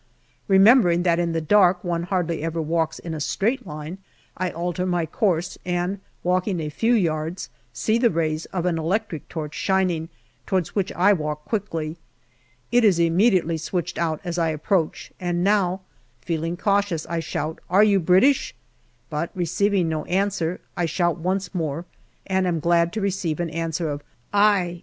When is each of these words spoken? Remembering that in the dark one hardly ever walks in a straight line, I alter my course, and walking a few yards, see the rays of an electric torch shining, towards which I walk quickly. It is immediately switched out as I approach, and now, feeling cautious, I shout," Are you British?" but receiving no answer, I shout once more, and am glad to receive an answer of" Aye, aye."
Remembering 0.47 1.03
that 1.03 1.19
in 1.19 1.31
the 1.31 1.39
dark 1.41 1.83
one 1.83 2.01
hardly 2.01 2.41
ever 2.41 2.59
walks 2.59 2.97
in 2.97 3.13
a 3.13 3.19
straight 3.19 3.67
line, 3.67 3.99
I 4.35 4.49
alter 4.49 4.87
my 4.87 5.05
course, 5.05 5.59
and 5.63 5.99
walking 6.23 6.59
a 6.59 6.69
few 6.71 6.95
yards, 6.95 7.49
see 7.71 7.99
the 7.99 8.09
rays 8.09 8.45
of 8.45 8.65
an 8.65 8.79
electric 8.79 9.29
torch 9.29 9.53
shining, 9.53 10.09
towards 10.47 10.73
which 10.73 10.91
I 10.93 11.13
walk 11.13 11.45
quickly. 11.45 11.97
It 12.71 12.83
is 12.83 12.97
immediately 12.97 13.59
switched 13.59 13.99
out 13.99 14.19
as 14.23 14.39
I 14.39 14.49
approach, 14.49 15.11
and 15.19 15.43
now, 15.43 15.81
feeling 16.21 16.57
cautious, 16.57 17.05
I 17.05 17.19
shout," 17.19 17.59
Are 17.69 17.83
you 17.83 17.99
British?" 17.99 18.55
but 19.11 19.29
receiving 19.35 19.87
no 19.87 20.05
answer, 20.05 20.61
I 20.75 20.87
shout 20.87 21.19
once 21.19 21.53
more, 21.53 21.85
and 22.25 22.47
am 22.47 22.59
glad 22.59 22.91
to 22.93 23.01
receive 23.01 23.39
an 23.39 23.51
answer 23.51 23.91
of" 23.91 24.01
Aye, 24.33 24.39
aye." 24.41 24.79